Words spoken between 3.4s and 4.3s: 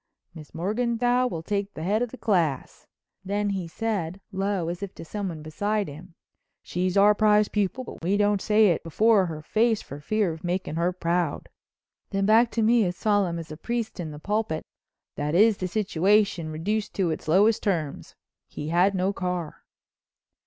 he said,